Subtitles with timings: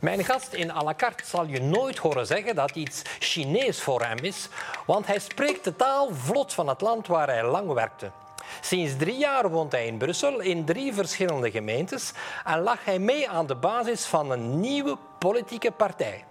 [0.00, 4.02] Mijn gast in à la carte zal je nooit horen zeggen dat iets Chinees voor
[4.02, 4.48] hem is,
[4.86, 8.10] want hij spreekt de taal vlot van het land waar hij lang werkte.
[8.60, 12.12] Sinds drie jaar woont hij in Brussel in drie verschillende gemeentes
[12.44, 16.24] en lag hij mee aan de basis van een nieuwe politieke partij.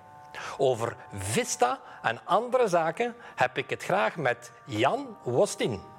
[0.57, 5.94] Over Vista en andere zaken heb ik het graag met Jan Wostin.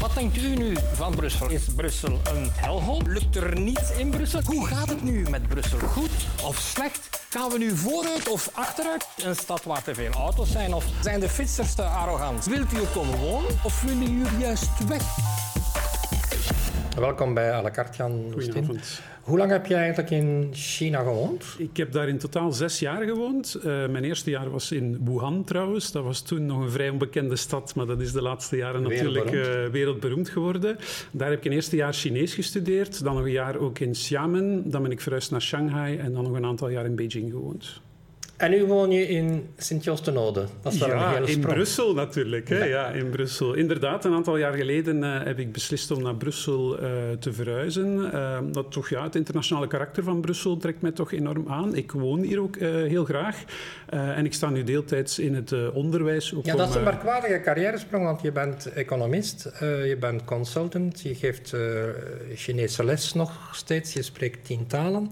[0.00, 1.50] Wat denkt u nu van Brussel?
[1.50, 3.02] Is Brussel een helhol?
[3.06, 4.40] Lukt er niets in Brussel?
[4.44, 5.78] Hoe gaat het nu met Brussel?
[5.78, 6.10] Goed
[6.44, 7.22] of slecht?
[7.30, 9.06] Gaan we nu vooruit of achteruit?
[9.24, 10.74] Een stad waar te veel auto's zijn?
[10.74, 12.44] Of zijn de fietsers te arrogant?
[12.44, 15.02] Wilt u er komen wonen of willen jullie juist weg?
[16.98, 19.00] Welkom bij à la carte, Jan Goedenavond.
[19.24, 21.44] Hoe lang heb je eigenlijk in China gewoond?
[21.58, 23.56] Ik heb daar in totaal zes jaar gewoond.
[23.56, 25.92] Uh, mijn eerste jaar was in Wuhan trouwens.
[25.92, 29.32] Dat was toen nog een vrij onbekende stad, maar dat is de laatste jaren natuurlijk
[29.32, 30.76] uh, wereldberoemd geworden.
[31.10, 34.70] Daar heb ik een eerste jaar Chinees gestudeerd, dan nog een jaar ook in Xiamen.
[34.70, 37.80] Dan ben ik verhuisd naar Shanghai en dan nog een aantal jaar in Beijing gewoond.
[38.36, 40.46] En nu woon je in Sint-Jos-de-Node.
[40.62, 42.48] Dat is ja, een in Brussel natuurlijk.
[42.48, 42.64] Hè?
[42.64, 42.88] Ja.
[42.88, 43.54] in Brussel.
[43.54, 48.10] Inderdaad, een aantal jaar geleden uh, heb ik beslist om naar Brussel uh, te verhuizen.
[48.14, 51.74] Uh, dat toch, ja, het internationale karakter van Brussel trekt mij toch enorm aan.
[51.74, 53.44] Ik woon hier ook heel graag.
[53.88, 56.34] en ik sta nu deeltijds in het onderwijs.
[56.34, 61.14] Ook ja, dat is een merkwaardige carrièresprong, want je bent economist, je bent consultant, je
[61.14, 61.56] geeft
[62.34, 65.10] Chinese les nog steeds, je spreekt tien talen.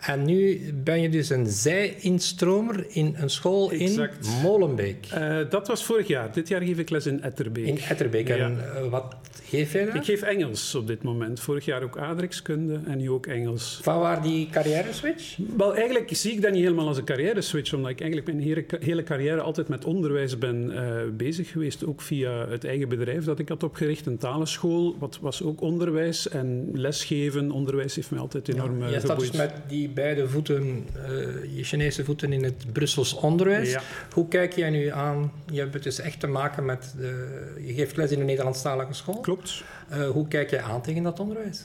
[0.00, 4.08] En nu ben je dus een zij-instromer in een school in
[4.42, 5.06] Molenbeek.
[5.14, 6.32] Uh, dat was vorig jaar.
[6.32, 7.66] Dit jaar geef ik les in Etterbeek.
[7.66, 8.28] In Etterbeek.
[8.28, 9.16] En uh, wat
[9.48, 9.96] geef je daar?
[9.96, 11.40] Ik geef Engels op dit moment.
[11.40, 13.78] Vorig jaar ook aardrijkskunde en nu ook Engels.
[13.82, 15.36] Van waar die carrière-switch?
[15.56, 18.64] Wel, eigenlijk zie ik dat niet helemaal als een carrière-switch, omdat ik eigenlijk mijn hele,
[18.80, 20.80] hele carrière altijd met onderwijs ben uh,
[21.16, 21.86] bezig geweest.
[21.86, 26.28] Ook via het eigen bedrijf dat ik had opgericht, een talenschool, wat was ook onderwijs.
[26.28, 31.56] En lesgeven, onderwijs heeft mij altijd enorm ja, Je dus met die beide voeten, uh,
[31.56, 33.76] je Chinese voeten in het Brussels onderwijs.
[34.12, 35.32] Hoe kijk jij nu aan?
[35.50, 36.94] Je hebt het dus echt te maken met.
[36.96, 39.20] De, je geeft les in een Nederlandstalige school.
[39.20, 39.62] Klopt.
[39.92, 41.62] Uh, hoe kijk jij aan tegen dat onderwijs?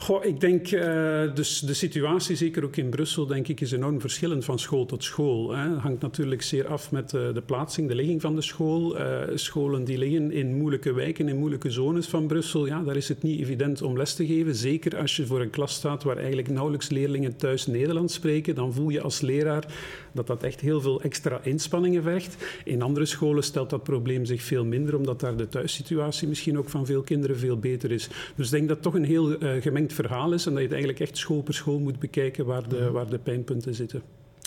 [0.00, 0.68] Goh, ik denk,
[1.34, 5.04] dus de situatie, zeker ook in Brussel, denk ik, is enorm verschillend van school tot
[5.04, 5.56] school.
[5.56, 9.00] Het hangt natuurlijk zeer af met de plaatsing, de ligging van de school.
[9.00, 13.08] Uh, scholen die liggen in moeilijke wijken, in moeilijke zones van Brussel, ja, daar is
[13.08, 14.54] het niet evident om les te geven.
[14.54, 18.72] Zeker als je voor een klas staat waar eigenlijk nauwelijks leerlingen thuis Nederlands spreken, dan
[18.72, 19.74] voel je als leraar
[20.12, 22.36] dat dat echt heel veel extra inspanningen vergt.
[22.64, 26.68] In andere scholen stelt dat probleem zich veel minder, omdat daar de thuissituatie misschien ook
[26.68, 28.08] van veel kinderen veel beter is.
[28.36, 31.02] Dus ik denk dat toch een heel gemengd verhaal is en dat je het eigenlijk
[31.02, 32.92] echt school per school moet bekijken waar de, mhm.
[32.92, 34.02] waar de pijnpunten zitten.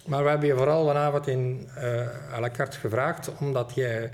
[0.06, 4.12] Maar we hebben je vooral vanavond in uh, à la carte gevraagd omdat jij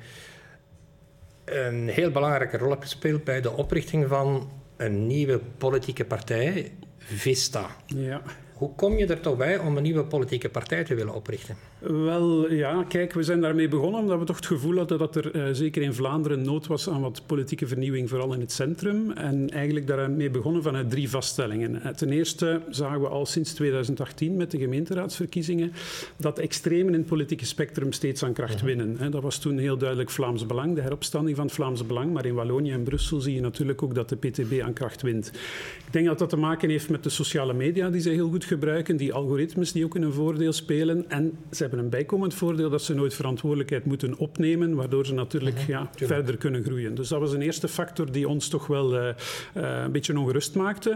[1.46, 7.68] een heel belangrijke rol hebt gespeeld bij de oprichting van een nieuwe politieke partij, Vista.
[7.86, 8.22] Ja.
[8.54, 11.56] Hoe kom je er toch bij om een nieuwe politieke partij te willen oprichten?
[11.80, 15.36] Wel, ja, kijk, we zijn daarmee begonnen omdat we toch het gevoel hadden dat er
[15.36, 19.12] uh, zeker in Vlaanderen nood was aan wat politieke vernieuwing, vooral in het centrum.
[19.12, 21.82] En eigenlijk daarmee begonnen vanuit drie vaststellingen.
[21.82, 25.72] Eh, ten eerste zagen we al sinds 2018 met de gemeenteraadsverkiezingen
[26.18, 28.66] dat extremen in het politieke spectrum steeds aan kracht mhm.
[28.66, 29.12] winnen.
[29.12, 32.14] Dat was toen heel duidelijk Vlaams Belang, de heropstanding van het Vlaams Belang.
[32.14, 35.28] Maar in Wallonië en Brussel zie je natuurlijk ook dat de PTB aan kracht wint.
[35.86, 38.46] Ik denk dat dat te maken heeft met de sociale media die ze heel goed
[38.46, 41.10] gebruiken, die algoritmes die ook een voordeel spelen.
[41.10, 41.34] En
[41.70, 45.90] hebben een bijkomend voordeel dat ze nooit verantwoordelijkheid moeten opnemen, waardoor ze natuurlijk mhm, ja,
[45.96, 46.96] verder kunnen groeien.
[46.96, 49.08] Dus dat was een eerste factor die ons toch wel uh,
[49.58, 50.90] uh, een beetje ongerust maakte.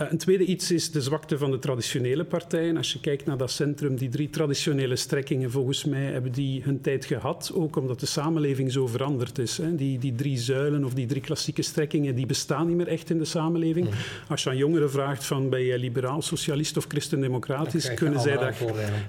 [0.00, 2.76] Uh, een tweede iets is de zwakte van de traditionele partijen.
[2.76, 6.80] Als je kijkt naar dat centrum, die drie traditionele strekkingen, volgens mij hebben die hun
[6.80, 9.56] tijd gehad, ook omdat de samenleving zo veranderd is.
[9.56, 9.74] Hè.
[9.74, 13.18] Die, die drie zuilen of die drie klassieke strekkingen, die bestaan niet meer echt in
[13.18, 13.88] de samenleving.
[13.88, 13.96] Mhm.
[14.28, 18.56] Als je aan jongeren vraagt van ben je liberaal, socialist of christendemocratisch, kunnen zij daar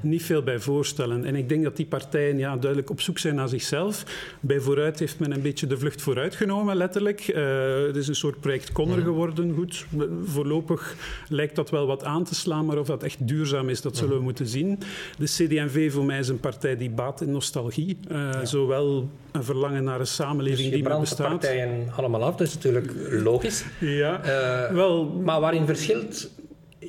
[0.02, 1.03] niet veel bij voorstellen.
[1.12, 4.04] En ik denk dat die partijen ja, duidelijk op zoek zijn naar zichzelf.
[4.40, 7.28] Bij Vooruit heeft men een beetje de vlucht vooruit genomen, letterlijk.
[7.28, 9.54] Uh, het is een soort project Conner geworden.
[9.54, 9.86] Goed,
[10.24, 10.96] voorlopig
[11.28, 14.18] lijkt dat wel wat aan te slaan, maar of dat echt duurzaam is, dat zullen
[14.18, 14.80] we moeten zien.
[15.18, 17.98] De CD&V voor mij is een partij die baat in nostalgie.
[18.12, 18.46] Uh, ja.
[18.46, 21.30] Zowel een verlangen naar een samenleving dus die meer bestaat.
[21.30, 23.66] partijen allemaal af, dat is natuurlijk logisch.
[23.80, 26.30] Ja, uh, wel, maar waarin verschilt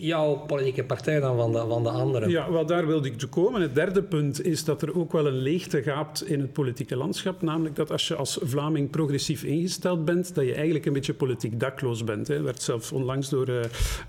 [0.05, 2.29] jouw politieke partij dan van de, van de andere?
[2.29, 3.61] Ja, wel daar wilde ik toe komen.
[3.61, 7.43] Het derde punt is dat er ook wel een leegte gaapt in het politieke landschap.
[7.43, 11.61] Namelijk dat als je als Vlaming progressief ingesteld bent, dat je eigenlijk een beetje politiek
[11.61, 12.27] dakloos bent.
[12.27, 13.57] Dat werd zelfs onlangs door, uh,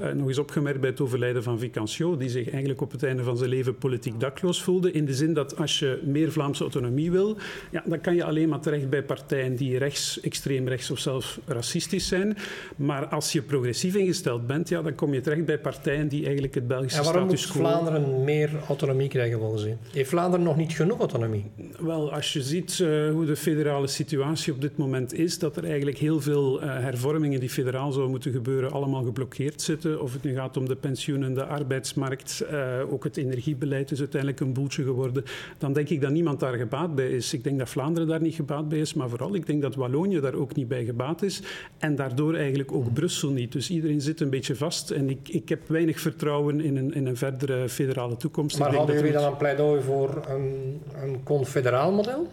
[0.02, 3.24] uh, nog eens opgemerkt bij het overlijden van Vicancio, die zich eigenlijk op het einde
[3.24, 4.92] van zijn leven politiek dakloos voelde.
[4.92, 7.38] In de zin dat als je meer Vlaamse autonomie wil,
[7.72, 11.40] ja, dan kan je alleen maar terecht bij partijen die rechts, extreem rechts of zelfs
[11.46, 12.38] racistisch zijn.
[12.76, 16.24] Maar als je progressief ingesteld bent, ja, dan kom je terecht bij partijen partijen die
[16.24, 17.56] eigenlijk het Belgische status quo...
[17.58, 19.78] En waarom moet Vlaanderen meer autonomie krijgen volgens u?
[19.92, 21.46] Heeft Vlaanderen nog niet genoeg autonomie?
[21.80, 25.64] Wel, als je ziet uh, hoe de federale situatie op dit moment is, dat er
[25.64, 30.02] eigenlijk heel veel uh, hervormingen die federaal zouden moeten gebeuren, allemaal geblokkeerd zitten.
[30.02, 34.42] Of het nu gaat om de pensioenen, de arbeidsmarkt, uh, ook het energiebeleid is uiteindelijk
[34.42, 35.24] een boeltje geworden.
[35.58, 37.34] Dan denk ik dat niemand daar gebaat bij is.
[37.34, 40.20] Ik denk dat Vlaanderen daar niet gebaat bij is, maar vooral ik denk dat Wallonië
[40.20, 41.42] daar ook niet bij gebaat is.
[41.78, 43.52] En daardoor eigenlijk ook Brussel niet.
[43.52, 44.92] Dus iedereen zit een beetje vast.
[44.92, 48.60] En ik, ik heb weinig vertrouwen in een, in een verdere federale toekomst.
[48.60, 52.28] Maar hadden jullie dan een pleidooi voor een, een confederaal model?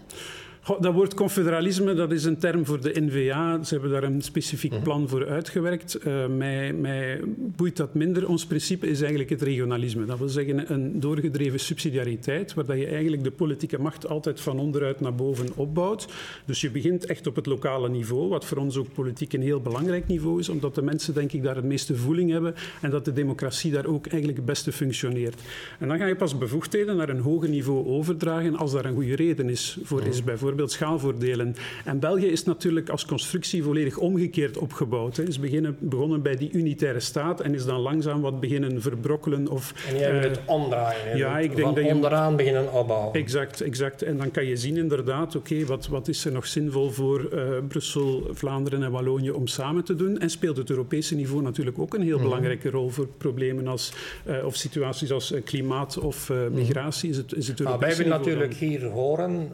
[0.62, 3.64] Dat woord confederalisme, dat is een term voor de NVA.
[3.64, 4.82] Ze hebben daar een specifiek mhm.
[4.82, 6.06] plan voor uitgewerkt.
[6.06, 8.29] Uh, mij, mij boeit dat minder.
[8.29, 10.05] Ons principe is eigenlijk het regionalisme.
[10.05, 15.00] Dat wil zeggen een doorgedreven subsidiariteit, waar je eigenlijk de politieke macht altijd van onderuit
[15.00, 16.09] naar boven opbouwt.
[16.44, 19.61] Dus je begint echt op het lokale niveau, wat voor ons ook politiek een heel
[19.61, 23.05] belangrijk niveau is, omdat de mensen denk ik daar het meeste voeling hebben en dat
[23.05, 25.41] de democratie daar ook eigenlijk het beste functioneert.
[25.79, 29.17] En dan ga je pas bevoegdheden naar een hoger niveau overdragen als daar een goede
[29.17, 30.17] reden is voor is.
[30.17, 30.25] Mhm.
[30.25, 31.54] Bijvoorbeeld bijvoorbeeld schaalvoordelen.
[31.84, 35.16] En België is natuurlijk als constructie volledig omgekeerd opgebouwd.
[35.16, 39.49] Het is beginnen, begonnen bij die unitaire staat en is dan langzaam wat beginnen verbrokkelen.
[39.49, 41.16] Of, en jij uh, het omdraaien.
[41.16, 43.14] Ja, ik denk dat je, onderaan beginnen opbouwen.
[43.14, 44.02] Exact, exact.
[44.02, 47.28] En dan kan je zien inderdaad, oké, okay, wat, wat is er nog zinvol voor
[47.32, 50.19] uh, Brussel, Vlaanderen en Wallonië om samen te doen?
[50.19, 52.22] En speelt het Europese niveau natuurlijk ook een heel mm.
[52.22, 53.93] belangrijke rol voor problemen als,
[54.26, 57.10] uh, of situaties als klimaat of migratie?
[57.10, 59.52] Is het, is het Europese nou, wij willen natuurlijk hier horen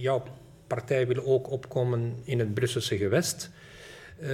[0.00, 0.22] jouw
[0.66, 3.50] partij wil ook opkomen in het Brusselse gewest.
[4.22, 4.28] Uh,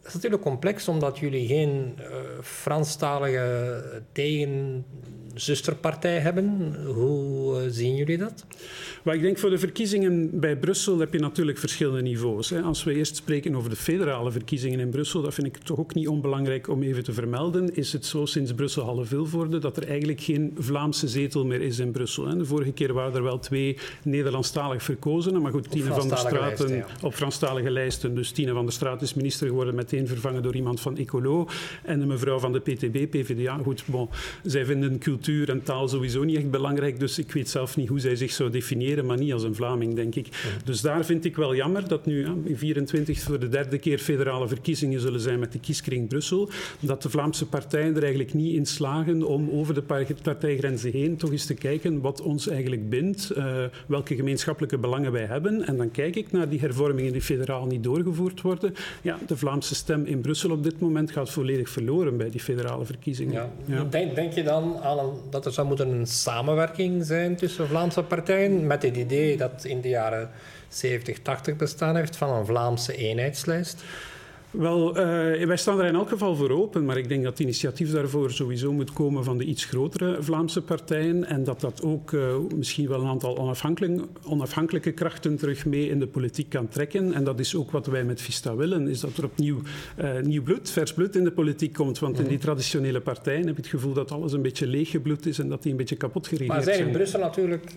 [0.00, 2.06] dat is natuurlijk complex, omdat jullie geen uh,
[2.42, 4.02] Franstalige
[5.28, 6.74] tegenzusterpartij hebben.
[6.86, 8.46] Hoe uh, zien jullie dat?
[9.02, 12.50] Maar ik denk voor de verkiezingen bij Brussel heb je natuurlijk verschillende niveaus.
[12.50, 12.60] Hè.
[12.60, 15.94] Als we eerst spreken over de federale verkiezingen in Brussel, dat vind ik toch ook
[15.94, 19.88] niet onbelangrijk om even te vermelden, is het zo sinds Brussel Halle Vilvoorde dat er
[19.88, 22.26] eigenlijk geen Vlaamse zetel meer is in Brussel.
[22.26, 22.36] Hè.
[22.36, 26.84] De vorige keer waren er wel twee Nederlandstalig verkozenen, maar goed, Tine van der Straten
[27.02, 28.14] op Franstalige lijsten.
[28.14, 31.48] Dus Tine van der Straat is minister geworden, meteen vervangen door iemand van Ecolo.
[31.82, 34.08] En de mevrouw van de PTB, PVDA, goed, bon,
[34.42, 38.00] zij vinden cultuur en taal sowieso niet echt belangrijk, dus ik weet zelf niet hoe
[38.00, 40.28] zij zich zou definiëren maar niet als een Vlaming, denk ik.
[40.64, 44.48] Dus daar vind ik wel jammer dat nu in 24 voor de derde keer federale
[44.48, 46.50] verkiezingen zullen zijn met de kieskring Brussel,
[46.80, 51.30] dat de Vlaamse partijen er eigenlijk niet in slagen om over de partijgrenzen heen toch
[51.30, 53.56] eens te kijken wat ons eigenlijk bindt, uh,
[53.86, 55.66] welke gemeenschappelijke belangen wij hebben.
[55.66, 58.74] En dan kijk ik naar die hervormingen die federaal niet doorgevoerd worden.
[59.02, 62.84] Ja, de Vlaamse stem in Brussel op dit moment gaat volledig verloren bij die federale
[62.84, 63.32] verkiezingen.
[63.34, 63.50] Ja.
[63.64, 63.84] Ja.
[63.84, 64.98] Denk, denk, je dan aan
[65.30, 69.80] dat er zou moeten een samenwerking zijn tussen Vlaamse partijen met het idee dat in
[69.80, 70.30] de jaren
[70.68, 73.84] 70, 80 bestaan heeft van een Vlaamse eenheidslijst?
[74.50, 77.40] Wel, uh, wij staan er in elk geval voor open, maar ik denk dat het
[77.40, 82.12] initiatief daarvoor sowieso moet komen van de iets grotere Vlaamse partijen en dat dat ook
[82.12, 87.14] uh, misschien wel een aantal onafhankelijke, onafhankelijke krachten terug mee in de politiek kan trekken.
[87.14, 89.60] En dat is ook wat wij met Vista willen, is dat er opnieuw
[89.98, 91.98] uh, nieuw bloed, vers bloed in de politiek komt.
[91.98, 95.38] Want in die traditionele partijen heb je het gevoel dat alles een beetje leeggebloed is
[95.38, 96.64] en dat die een beetje kapot geregeerd zijn.
[96.64, 97.72] Maar zijn in Brussel natuurlijk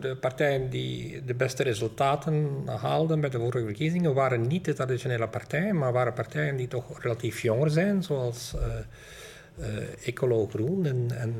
[0.00, 5.28] de partijen die de beste resultaten haalden bij de vorige verkiezingen, waren niet de traditionele
[5.28, 8.52] partijen, maar waren partijen die toch relatief jonger zijn, zoals
[9.58, 11.34] uh, Ecolo Groen en, en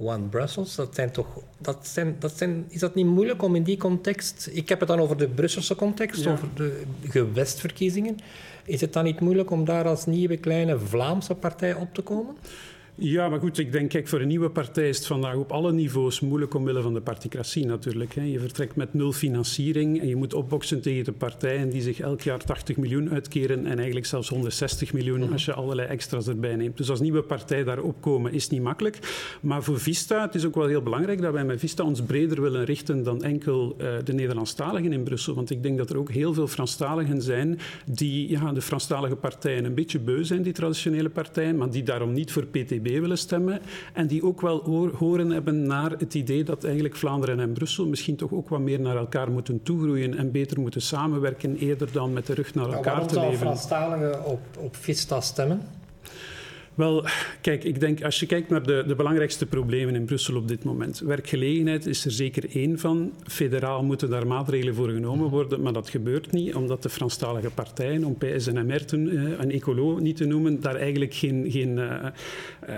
[0.00, 0.74] One Brussels.
[0.74, 1.26] Dat zijn toch,
[1.58, 4.88] dat zijn, dat zijn, is dat niet moeilijk om in die context, ik heb het
[4.88, 8.16] dan over de Brusselse context, over de gewestverkiezingen,
[8.64, 12.36] is het dan niet moeilijk om daar als nieuwe kleine Vlaamse partij op te komen?
[13.02, 15.72] Ja, maar goed, ik denk, kijk, voor een nieuwe partij is het vandaag op alle
[15.72, 18.14] niveaus moeilijk omwille van de particratie natuurlijk.
[18.14, 18.22] Hè.
[18.22, 22.20] Je vertrekt met nul financiering en je moet opboksen tegen de partijen die zich elk
[22.20, 25.32] jaar 80 miljoen uitkeren en eigenlijk zelfs 160 miljoen mhm.
[25.32, 26.76] als je allerlei extra's erbij neemt.
[26.76, 28.98] Dus als nieuwe partij daar opkomen is niet makkelijk.
[29.40, 32.42] Maar voor Vista, het is ook wel heel belangrijk dat wij met Vista ons breder
[32.42, 35.34] willen richten dan enkel uh, de Nederlandstaligen in Brussel.
[35.34, 39.64] Want ik denk dat er ook heel veel Franstaligen zijn die ja, de Franstalige partijen
[39.64, 43.60] een beetje beu zijn, die traditionele partijen, maar die daarom niet voor PTB willen stemmen
[43.92, 48.16] en die ook wel horen hebben naar het idee dat eigenlijk Vlaanderen en Brussel misschien
[48.16, 52.26] toch ook wat meer naar elkaar moeten toegroeien en beter moeten samenwerken eerder dan met
[52.26, 53.14] de rug naar elkaar te leven.
[53.14, 55.62] Waarom zou Franstaligen op, op Vista stemmen?
[56.80, 57.04] Wel,
[57.40, 60.64] kijk, ik denk als je kijkt naar de, de belangrijkste problemen in Brussel op dit
[60.64, 60.98] moment.
[60.98, 63.12] Werkgelegenheid is er zeker één van.
[63.26, 68.04] Federaal moeten daar maatregelen voor genomen worden, maar dat gebeurt niet, omdat de Franstalige partijen,
[68.04, 71.76] om PS en MR te, uh, en Ecolo niet te noemen, daar eigenlijk geen, geen,
[71.76, 72.08] uh, uh,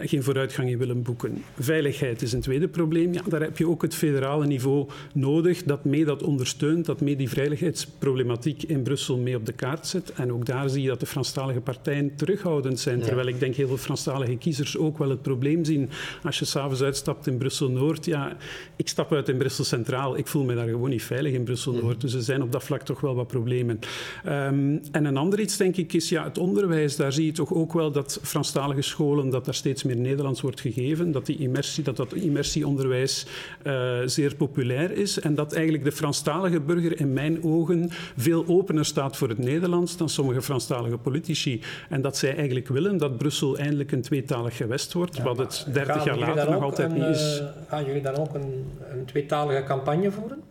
[0.02, 1.42] geen vooruitgang in willen boeken.
[1.58, 3.12] Veiligheid is een tweede probleem.
[3.12, 7.16] Ja, daar heb je ook het federale niveau nodig, dat mee dat ondersteunt, dat mee
[7.16, 10.12] die veiligheidsproblematiek in Brussel mee op de kaart zet.
[10.12, 13.68] En ook daar zie je dat de Franstalige partijen terughoudend zijn, terwijl ik denk heel
[13.68, 15.90] veel Franstalige kiezers ook wel het probleem zien.
[16.22, 18.36] Als je s'avonds uitstapt in Brussel-Noord, ja,
[18.76, 21.96] ik stap uit in Brussel Centraal, ik voel me daar gewoon niet veilig in Brussel-Noord.
[21.96, 21.98] Mhm.
[21.98, 23.78] Dus er zijn op dat vlak toch wel wat problemen.
[24.26, 26.96] Um, en een ander iets, denk ik, is ja, het onderwijs.
[26.96, 30.60] Daar zie je toch ook wel dat Franstalige scholen, dat daar steeds meer Nederlands wordt
[30.60, 33.26] gegeven, dat die immersie, dat, dat immersieonderwijs
[33.66, 38.84] uh, zeer populair is en dat eigenlijk de Franstalige burger in mijn ogen veel opener
[38.84, 41.60] staat voor het Nederlands dan sommige Franstalige politici.
[41.88, 46.04] En dat zij eigenlijk willen dat Brussel eindelijk een tweetalig gewest wordt, wat het dertig
[46.04, 47.40] jaar later nog altijd niet is.
[47.40, 50.42] Uh, gaan jullie dan ook een, een tweetalige campagne voeren?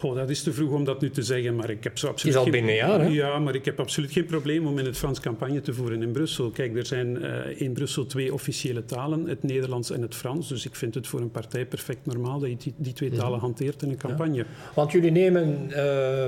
[0.00, 2.34] Goh, dat is te vroeg om dat nu te zeggen, maar ik heb zo absoluut...
[2.34, 3.06] Het is al binnen een jaar, hè?
[3.06, 6.12] Ja, maar ik heb absoluut geen probleem om in het Frans campagne te voeren in
[6.12, 6.50] Brussel.
[6.50, 10.48] Kijk, er zijn uh, in Brussel twee officiële talen, het Nederlands en het Frans.
[10.48, 13.32] Dus ik vind het voor een partij perfect normaal dat je die, die twee talen
[13.32, 13.40] mhm.
[13.40, 14.36] hanteert in een campagne.
[14.36, 14.44] Ja.
[14.74, 16.24] Want jullie nemen, uh,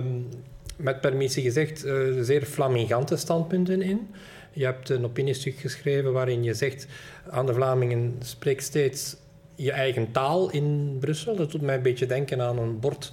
[0.77, 4.09] met permissie gezegd, uh, zeer flamingante standpunten in.
[4.52, 6.87] Je hebt een opiniestuk geschreven waarin je zegt
[7.30, 9.16] aan de Vlamingen spreek steeds
[9.54, 11.37] je eigen taal in Brussel.
[11.37, 13.12] Dat doet mij een beetje denken aan een bord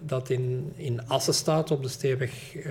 [0.00, 2.64] dat in, in Assen staat op de steenweg uh,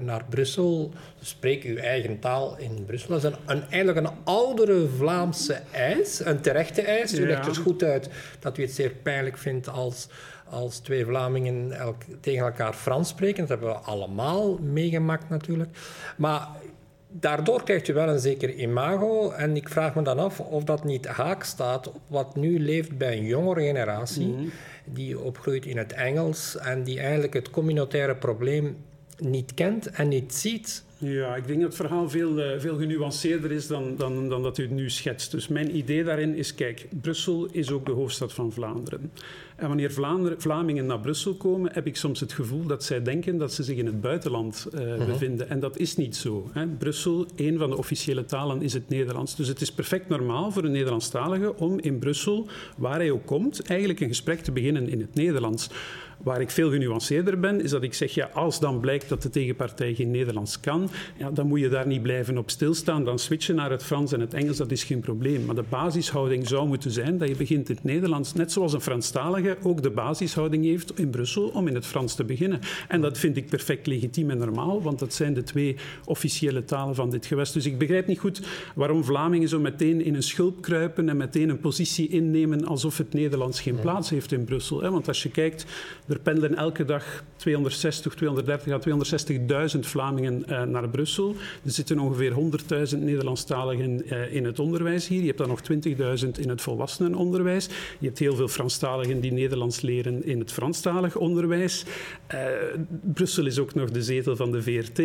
[0.00, 0.92] naar Brussel.
[1.20, 3.08] Spreek uw eigen taal in Brussel.
[3.08, 7.18] Dat is een, een, eigenlijk een oudere Vlaamse eis, een terechte eis.
[7.18, 8.08] U legt dus goed uit
[8.40, 10.08] dat u het zeer pijnlijk vindt als,
[10.48, 13.40] als twee Vlamingen elk, tegen elkaar Frans spreken.
[13.40, 15.78] Dat hebben we allemaal meegemaakt natuurlijk.
[16.16, 16.48] Maar
[17.20, 19.30] daardoor krijgt u wel een zeker imago.
[19.30, 22.98] En ik vraag me dan af of dat niet haak staat op wat nu leeft
[22.98, 24.26] bij een jongere generatie.
[24.26, 24.44] Mhm.
[24.84, 28.76] Die opgroeit in het Engels en die eigenlijk het communautaire probleem
[29.18, 30.84] niet kent en niet ziet.
[30.98, 34.58] Ja, ik denk dat het verhaal veel, uh, veel genuanceerder is dan, dan, dan dat
[34.58, 35.30] u het nu schetst.
[35.30, 39.10] Dus mijn idee daarin is, kijk, Brussel is ook de hoofdstad van Vlaanderen.
[39.56, 43.38] En wanneer Vlaanderen, Vlamingen naar Brussel komen, heb ik soms het gevoel dat zij denken
[43.38, 45.06] dat ze zich in het buitenland uh, uh-huh.
[45.06, 45.48] bevinden.
[45.48, 46.50] En dat is niet zo.
[46.52, 46.66] Hè.
[46.66, 49.36] Brussel, een van de officiële talen is het Nederlands.
[49.36, 53.62] Dus het is perfect normaal voor een Nederlandstalige om in Brussel, waar hij ook komt,
[53.62, 55.70] eigenlijk een gesprek te beginnen in het Nederlands.
[56.22, 59.30] Waar ik veel genuanceerder ben, is dat ik zeg, ja, als dan blijkt dat de
[59.30, 60.85] tegenpartij geen Nederlands kan,
[61.16, 63.04] ja, dan moet je daar niet blijven op stilstaan.
[63.04, 65.44] Dan switchen naar het Frans en het Engels, dat is geen probleem.
[65.44, 68.80] Maar de basishouding zou moeten zijn dat je begint in het Nederlands, net zoals een
[68.80, 72.60] Franstalige ook de basishouding heeft in Brussel om in het Frans te beginnen.
[72.88, 76.94] En dat vind ik perfect legitiem en normaal, want dat zijn de twee officiële talen
[76.94, 77.52] van dit gewest.
[77.52, 78.40] Dus ik begrijp niet goed
[78.74, 83.12] waarom Vlamingen zo meteen in een schulp kruipen en meteen een positie innemen alsof het
[83.12, 84.90] Nederlands geen plaats heeft in Brussel.
[84.90, 85.66] Want als je kijkt
[86.08, 88.78] er pendelen elke dag 260, 230 à
[89.74, 91.34] 260.000 Vlamingen uh, naar Brussel.
[91.64, 92.32] Er zitten ongeveer
[92.92, 95.20] 100.000 Nederlandstaligen uh, in het onderwijs hier.
[95.20, 95.60] Je hebt dan nog
[96.24, 97.68] 20.000 in het volwassenenonderwijs.
[97.98, 101.84] Je hebt heel veel Franstaligen die Nederlands leren in het Franstalig onderwijs.
[102.34, 102.40] Uh,
[103.14, 105.02] Brussel is ook nog de zetel van de VRT.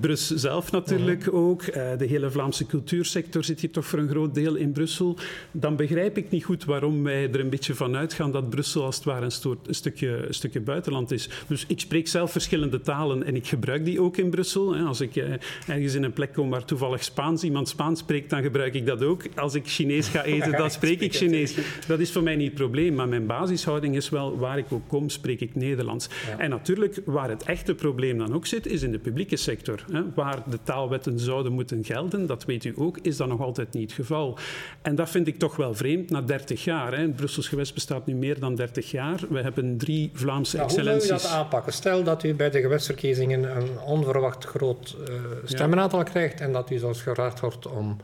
[0.00, 1.36] Brus zelf natuurlijk mhm.
[1.36, 1.64] ook.
[1.72, 5.16] de hele Vlaamse cultuursector zit hier toch voor een groot deel in Brussel.
[5.50, 8.96] Dan begrijp ik niet goed waarom wij er een beetje van uitgaan dat Brussel als
[8.96, 11.28] het ware een, een stukje een stukje buitenland is.
[11.46, 14.75] Dus ik spreek zelf verschillende talen en ik gebruik die ook in Brussel.
[14.84, 15.32] Als ik eh,
[15.66, 19.02] ergens in een plek kom waar toevallig Spaans iemand Spaans spreekt, dan gebruik ik dat
[19.02, 19.22] ook.
[19.34, 21.54] Als ik Chinees ga eten, dan spreek ik Chinees.
[21.86, 24.88] Dat is voor mij niet het probleem, maar mijn basishouding is wel, waar ik ook
[24.88, 26.08] kom, spreek ik Nederlands.
[26.38, 29.84] En natuurlijk, waar het echte probleem dan ook zit, is in de publieke sector.
[30.14, 33.82] Waar de taalwetten zouden moeten gelden, dat weet u ook, is dat nog altijd niet
[33.82, 34.38] het geval.
[34.82, 36.98] En dat vind ik toch wel vreemd, na 30 jaar.
[36.98, 39.20] Het Brussels gewest bestaat nu meer dan 30 jaar.
[39.28, 41.10] We hebben drie Vlaamse excellenties.
[41.10, 41.72] Hoe zou je dat aanpakken?
[41.72, 46.78] Stel dat u bij de gewestverkiezingen een onverwacht groot uh, stemmenaantal krijgt en dat u
[46.78, 47.96] zelfs gevraagd wordt om,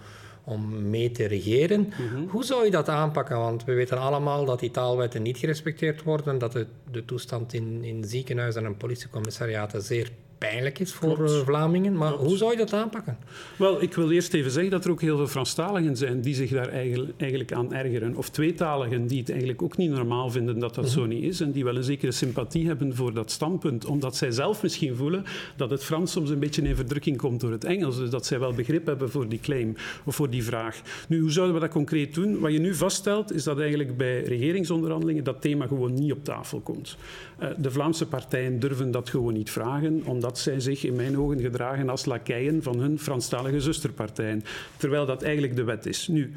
[0.44, 1.80] om mee te regeren.
[1.80, 2.26] Mhm.
[2.28, 3.38] Hoe zou je dat aanpakken?
[3.38, 7.84] Want we weten allemaal dat die taalwetten niet gerespecteerd worden, dat de, de toestand in,
[7.84, 10.10] in ziekenhuizen en politiecommissariaten zeer
[10.50, 11.32] pijnlijk is voor Klopt.
[11.32, 11.96] Eh, Vlamingen.
[11.96, 13.16] Maar hoe zou je dat aanpakken?
[13.56, 16.50] Wel, ik wil eerst even zeggen dat er ook heel veel Franstaligen zijn die zich
[16.50, 16.68] daar
[17.16, 18.16] eigenlijk aan ergeren.
[18.16, 21.08] Of tweetaligen die het eigenlijk ook niet normaal vinden dat dat zo mhm.
[21.08, 21.40] niet is.
[21.40, 23.84] En die wel een zekere sympathie hebben voor dat standpunt.
[23.84, 25.24] Omdat zij zelf misschien voelen
[25.56, 27.96] dat het Frans soms een beetje in verdrukking komt door het Engels.
[27.96, 30.80] Dus dat zij wel begrip hebben voor die claim of voor die vraag.
[31.08, 32.38] Nu, hoe zouden we dat concreet doen?
[32.38, 36.60] Wat je nu vaststelt is dat eigenlijk bij regeringsonderhandelingen dat thema gewoon niet op tafel
[36.60, 36.96] komt.
[37.42, 41.18] Uh, de Vlaamse partijen durven dat gewoon niet vragen, omdat dat zij zich in mijn
[41.18, 44.44] ogen gedragen als lakeien van hun Franstalige zusterpartijen.
[44.76, 46.08] Terwijl dat eigenlijk de wet is.
[46.08, 46.32] Nu,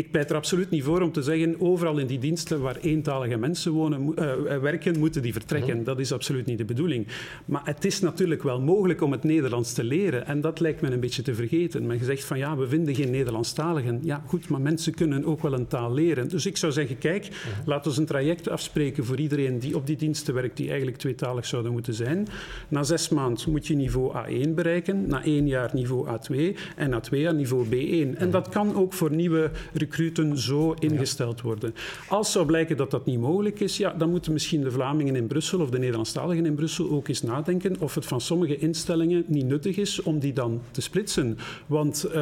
[0.00, 3.36] ik pleit er absoluut niet voor om te zeggen overal in die diensten waar eentalige
[3.36, 5.76] mensen wonen, uh, werken, moeten die vertrekken.
[5.76, 5.84] Mhm.
[5.84, 7.06] Dat is absoluut niet de bedoeling.
[7.44, 10.26] Maar het is natuurlijk wel mogelijk om het Nederlands te leren.
[10.26, 11.86] En dat lijkt me een beetje te vergeten.
[11.86, 14.00] Men zegt van ja, we vinden geen Nederlandstaligen.
[14.02, 16.28] Ja, goed, maar mensen kunnen ook wel een taal leren.
[16.28, 17.68] Dus ik zou zeggen, kijk, mhm.
[17.70, 21.46] laten we een traject afspreken voor iedereen die op die diensten werkt, die eigenlijk tweetalig
[21.46, 22.28] zouden moeten zijn.
[22.68, 27.00] Na zes maanden moet je niveau A1 bereiken, na één jaar niveau A2 en na
[27.00, 28.18] twee jaar niveau B1.
[28.18, 29.50] En dat kan ook voor nieuwe
[29.90, 31.74] recruten zo ingesteld worden.
[32.08, 35.26] Als zou blijken dat dat niet mogelijk is, ja, dan moeten misschien de Vlamingen in
[35.26, 39.46] Brussel of de Nederlandstaligen in Brussel ook eens nadenken of het van sommige instellingen niet
[39.46, 41.38] nuttig is om die dan te splitsen.
[41.66, 42.12] Want uh,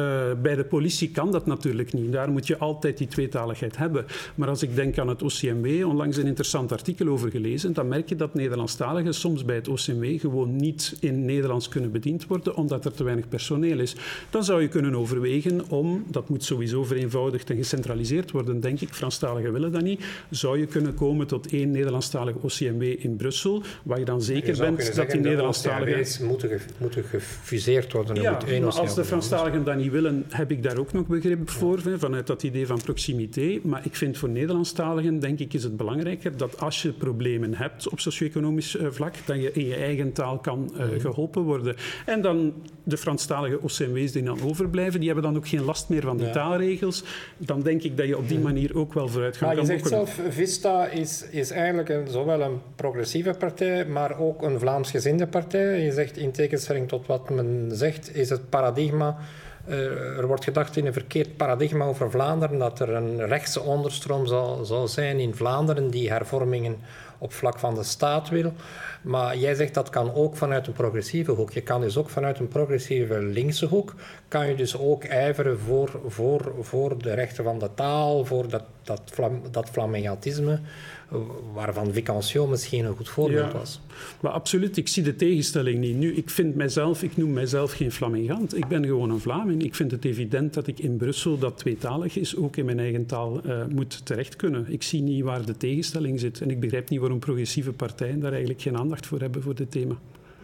[0.41, 2.11] bij de politie kan dat natuurlijk niet.
[2.11, 4.05] Daar moet je altijd die tweetaligheid hebben.
[4.35, 8.09] Maar als ik denk aan het OCMW, onlangs een interessant artikel over gelezen, dan merk
[8.09, 12.85] je dat Nederlandstaligen soms bij het OCMW gewoon niet in Nederlands kunnen bediend worden, omdat
[12.85, 13.95] er te weinig personeel is.
[14.29, 18.93] Dan zou je kunnen overwegen om, dat moet sowieso vereenvoudigd en gecentraliseerd worden, denk ik,
[18.93, 23.99] Franstaligen willen dat niet, zou je kunnen komen tot één Nederlandstalig OCMW in Brussel, waar
[23.99, 26.25] je dan zeker bent dat die Nederlandstaligen...
[26.27, 28.21] moeten, moeten gefuseerd worden.
[28.21, 31.49] Ja, moet één als de Franstaligen dat niet willen, heb ik daar ook nog begrip
[31.49, 33.63] voor, vanuit dat idee van proximiteit.
[33.63, 37.89] Maar ik vind voor Nederlandstaligen, denk ik, is het belangrijker dat als je problemen hebt
[37.89, 41.75] op socio-economisch eh, vlak, dat je in je eigen taal kan uh, geholpen worden.
[42.05, 42.53] En dan
[42.83, 46.29] de Franstalige OCMW's die dan overblijven, die hebben dan ook geen last meer van de
[46.29, 47.03] taalregels.
[47.41, 49.47] Dan denk ik dat je op die manier ook wel vooruit gaat.
[49.47, 54.41] Maar je zegt zelf, Vista is, is eigenlijk een, zowel een progressieve partij, maar ook
[54.41, 55.83] een Vlaamsgezinde partij.
[55.83, 59.17] Je zegt in tegenstelling tot wat men zegt, is het paradigma
[59.69, 64.25] uh, er wordt gedacht in een verkeerd paradigma over Vlaanderen dat er een rechtse onderstroom
[64.25, 66.77] zal, zal zijn in Vlaanderen die hervormingen
[67.19, 68.53] op vlak van de staat wil.
[69.01, 71.51] Maar jij zegt dat kan ook vanuit een progressieve hoek.
[71.51, 73.95] Je kan dus ook vanuit een progressieve linkse hoek,
[74.27, 78.63] kan je dus ook ijveren voor, voor, voor de rechten van de taal, voor dat,
[78.83, 80.59] dat, flam, dat flamingatisme
[81.53, 83.81] waarvan Vicancio misschien een goed voorbeeld was.
[84.19, 85.95] Maar absoluut, ik zie de tegenstelling niet.
[85.95, 88.57] Nu, ik vind mijzelf, ik noem mijzelf geen Flamingant.
[88.57, 89.63] Ik ben gewoon een Vlaming.
[89.63, 93.05] Ik vind het evident dat ik in Brussel, dat tweetalig is, ook in mijn eigen
[93.05, 94.65] taal uh, moet terecht kunnen.
[94.67, 96.41] Ik zie niet waar de tegenstelling zit.
[96.41, 99.71] En ik begrijp niet waarom progressieve partijen daar eigenlijk geen aandacht voor hebben voor dit
[99.71, 99.95] thema.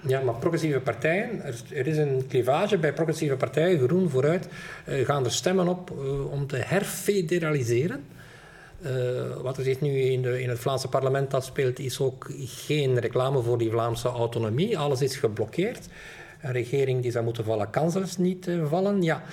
[0.08, 1.44] Ja, maar progressieve partijen,
[1.74, 4.48] er, is een clivage bij progressieve partijen, groen vooruit,
[4.90, 8.04] uh, gaan er stemmen op uh, om te herfederaliseren.
[8.82, 8.92] Uh,
[9.42, 13.42] wat er zich nu in, de, in het Vlaamse parlement afspeelt, is ook geen reclame
[13.42, 14.78] voor die Vlaamse autonomie.
[14.78, 15.88] Alles is geblokkeerd.
[16.42, 19.02] Een regering die zou moeten vallen, kan zelfs niet vallen.
[19.02, 19.24] Ja,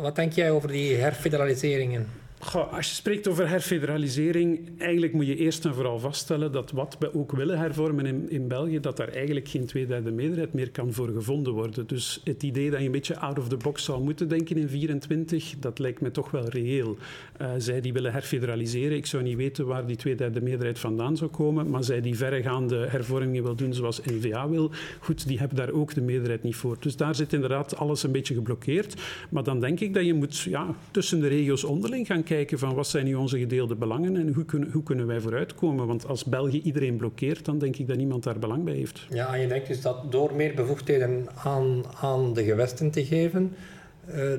[0.00, 2.06] wat denk jij over die herfederaliseringen?
[2.52, 7.14] Als je spreekt over herfederalisering, eigenlijk moet je eerst en vooral vaststellen dat wat we
[7.14, 11.08] ook willen hervormen in, in België, dat daar eigenlijk geen tweederde meerderheid meer kan voor
[11.08, 11.86] gevonden worden.
[11.86, 14.68] Dus het idee dat je een beetje out of the box zou moeten denken in
[14.68, 16.96] 24, dat lijkt me toch wel reëel.
[17.40, 21.30] Uh, zij die willen herfederaliseren, ik zou niet weten waar die tweederde meerderheid vandaan zou
[21.30, 25.70] komen, maar zij die verregaande hervormingen wil doen zoals N-VA wil, goed, die hebben daar
[25.70, 26.76] ook de meerderheid niet voor.
[26.80, 28.94] Dus daar zit inderdaad alles een beetje geblokkeerd.
[29.30, 32.74] Maar dan denk ik dat je moet ja, tussen de regio's onderling gaan kijken van
[32.74, 35.86] wat zijn nu onze gedeelde belangen en hoe kunnen, hoe kunnen wij vooruitkomen.
[35.86, 39.06] Want als België iedereen blokkeert, dan denk ik dat niemand daar belang bij heeft.
[39.10, 43.52] Ja, en je denkt dus dat door meer bevoegdheden aan, aan de gewesten te geven,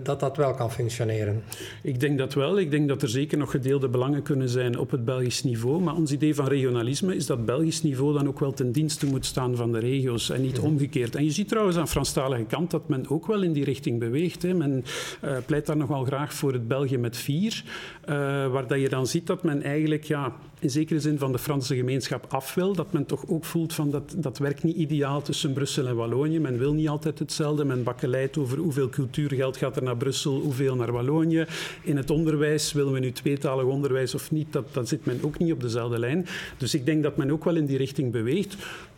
[0.03, 1.43] dat dat wel kan functioneren?
[1.83, 2.59] Ik denk dat wel.
[2.59, 5.81] Ik denk dat er zeker nog gedeelde belangen kunnen zijn op het Belgisch niveau.
[5.81, 9.25] Maar ons idee van regionalisme is dat Belgisch niveau dan ook wel ten dienste moet
[9.25, 11.15] staan van de regio's en niet omgekeerd.
[11.15, 14.41] En je ziet trouwens aan Franstalige kant dat men ook wel in die richting beweegt.
[14.41, 14.53] Hè.
[14.53, 14.83] Men
[15.23, 17.63] uh, pleit daar nogal graag voor het België met vier,
[18.09, 18.15] uh,
[18.47, 20.33] waar dat je dan ziet dat men eigenlijk ja,
[20.65, 22.73] in zekere zin van de Franse gemeenschap af wil.
[22.73, 26.39] Dat men toch ook voelt van dat, dat werkt niet ideaal tussen Brussel en Wallonië.
[26.39, 27.65] Men wil niet altijd hetzelfde.
[27.65, 31.45] Men bakkeleit over hoeveel cultuurgeld gaat er naar Brussel, hoeveel naar Wallonië.
[31.83, 35.37] In het onderwijs, willen we nu tweetalig onderwijs of niet, dat, dat zit men ook
[35.37, 36.25] niet op dezelfde lijn.
[36.57, 38.55] Dus ik denk dat men ook wel in die richting beweegt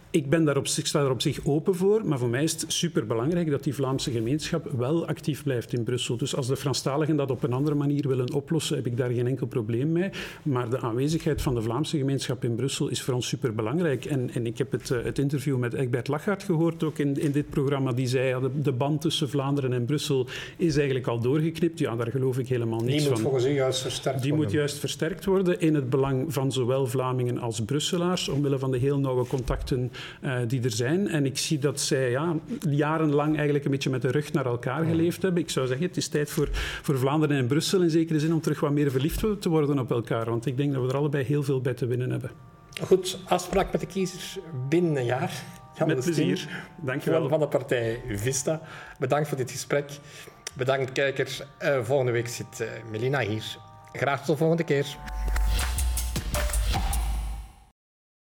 [0.09, 2.51] ik, ben daar op, ik sta daar op zich open voor, maar voor mij is
[2.51, 6.17] het superbelangrijk dat die Vlaamse gemeenschap wel actief blijft in Brussel.
[6.17, 9.27] Dus als de Franstaligen dat op een andere manier willen oplossen, heb ik daar geen
[9.27, 10.09] enkel probleem mee.
[10.43, 14.05] Maar de aanwezigheid van de Vlaamse gemeenschap in Brussel is voor ons superbelangrijk.
[14.05, 17.31] En, en ik heb het, eh, het interview met Egbert Lachart gehoord, ook in, in
[17.31, 21.19] dit programma, die zei ja, de, de, band tussen Vlaanderen en Brussel is eigenlijk al
[21.19, 21.79] doorgeknipt.
[21.79, 23.03] Ja, daar geloof ik helemaal niets van.
[23.03, 24.47] Die moet volgens u juist versterkt die worden?
[24.47, 28.71] Die moet juist versterkt worden in het belang van zowel Vlamingen als Brusselaars, omwille van
[28.71, 31.07] de heel nauwe contacten uh, die er zijn.
[31.07, 32.35] En ik zie dat zij ja,
[32.69, 35.41] jarenlang eigenlijk een beetje met de rug naar elkaar geleefd hebben.
[35.41, 36.49] Ik zou zeggen, het is tijd voor,
[36.81, 39.91] voor Vlaanderen en Brussel in zekere zin om terug wat meer verliefd te worden op
[39.91, 40.25] elkaar.
[40.25, 42.31] Want ik denk dat we er allebei heel veel bij te winnen hebben.
[42.81, 44.37] Goed, afspraak met de kiezers
[44.69, 45.31] binnen een jaar.
[45.77, 46.47] Jan met plezier.
[46.81, 47.29] Dank je wel.
[47.29, 48.61] Van de partij Vista.
[48.99, 49.91] Bedankt voor dit gesprek.
[50.53, 51.41] Bedankt kijkers.
[51.81, 53.57] volgende week zit Melina hier.
[53.93, 54.97] Graag tot de volgende keer.